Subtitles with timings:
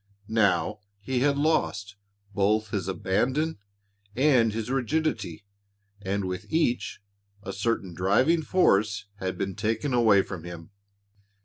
[0.27, 1.95] Now he had lost
[2.33, 3.59] both his abandon
[4.15, 5.45] and his rigidity
[6.01, 7.01] and with each,
[7.43, 10.71] a certain driving force had been taken away from him.